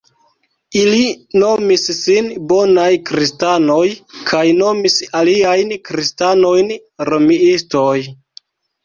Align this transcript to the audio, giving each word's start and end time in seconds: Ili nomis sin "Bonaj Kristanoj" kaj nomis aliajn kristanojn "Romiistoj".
Ili 0.83 1.01
nomis 1.41 1.83
sin 1.97 2.29
"Bonaj 2.51 2.87
Kristanoj" 3.09 3.83
kaj 4.31 4.41
nomis 4.63 4.97
aliajn 5.21 5.75
kristanojn 5.91 6.73
"Romiistoj". 7.11 7.95